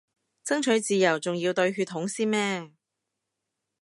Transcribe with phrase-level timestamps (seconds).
[0.43, 2.71] 爭取自由仲要對血統先咩